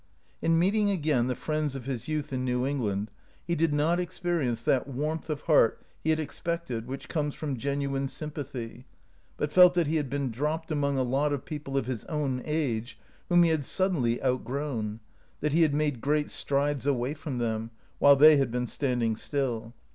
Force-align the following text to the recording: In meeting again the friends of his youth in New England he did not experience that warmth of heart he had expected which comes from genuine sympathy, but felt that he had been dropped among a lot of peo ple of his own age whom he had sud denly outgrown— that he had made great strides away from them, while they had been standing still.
In 0.41 0.57
meeting 0.57 0.89
again 0.89 1.27
the 1.27 1.35
friends 1.35 1.75
of 1.75 1.85
his 1.85 2.07
youth 2.07 2.33
in 2.33 2.43
New 2.43 2.65
England 2.65 3.11
he 3.45 3.53
did 3.53 3.71
not 3.71 3.99
experience 3.99 4.63
that 4.63 4.87
warmth 4.87 5.29
of 5.29 5.41
heart 5.41 5.79
he 6.03 6.09
had 6.09 6.19
expected 6.19 6.87
which 6.87 7.07
comes 7.07 7.35
from 7.35 7.55
genuine 7.55 8.07
sympathy, 8.07 8.85
but 9.37 9.51
felt 9.53 9.75
that 9.75 9.85
he 9.85 9.97
had 9.97 10.09
been 10.09 10.31
dropped 10.31 10.71
among 10.71 10.97
a 10.97 11.03
lot 11.03 11.31
of 11.31 11.45
peo 11.45 11.59
ple 11.59 11.77
of 11.77 11.85
his 11.85 12.03
own 12.05 12.41
age 12.45 12.97
whom 13.29 13.43
he 13.43 13.51
had 13.51 13.63
sud 13.63 13.93
denly 13.93 14.19
outgrown— 14.25 15.01
that 15.41 15.53
he 15.53 15.61
had 15.61 15.75
made 15.75 16.01
great 16.01 16.31
strides 16.31 16.87
away 16.87 17.13
from 17.13 17.37
them, 17.37 17.69
while 17.99 18.15
they 18.15 18.37
had 18.37 18.49
been 18.49 18.65
standing 18.65 19.15
still. 19.15 19.71